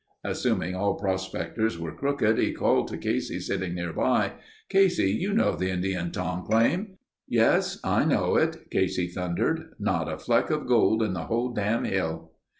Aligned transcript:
Assuming 0.23 0.75
all 0.75 0.95
prospectors 0.95 1.77
were 1.77 1.93
crooked 1.93 2.39
he 2.39 2.53
called 2.53 2.87
to 2.87 2.97
Casey 2.97 3.39
sitting 3.39 3.75
nearby: 3.75 4.31
"Casey, 4.67 5.11
you 5.11 5.31
know 5.31 5.55
the 5.55 5.69
Indian 5.69 6.09
Tom 6.11 6.43
claim?" 6.43 6.97
"Yes, 7.27 7.77
I 7.83 8.03
know 8.05 8.35
it," 8.35 8.71
Casey 8.71 9.05
thundered. 9.07 9.75
"Not 9.77 10.11
a 10.11 10.17
fleck 10.17 10.49
of 10.49 10.65
gold 10.65 11.03
in 11.03 11.13
the 11.13 11.25
whole 11.25 11.53
dam' 11.53 11.83
hill." 11.83 12.31